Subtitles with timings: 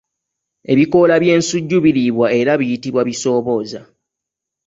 [0.71, 3.81] Ebikoola by’ensujju biriibwa era biyitibwa bisoobooza.